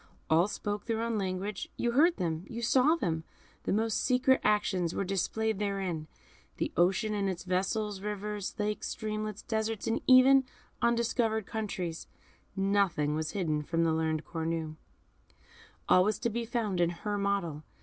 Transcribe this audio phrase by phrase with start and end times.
[0.31, 3.23] All spoke their own language, you heard them, you saw them,
[3.65, 6.07] the most secret actions were displayed therein:
[6.57, 10.45] the ocean and its vessels, rivers, lakes, streamlets, deserts, even yet
[10.81, 12.07] undiscovered countries,
[12.55, 14.75] nothing was hidden from the learned Cornue.
[15.87, 17.61] All was to be found in her model.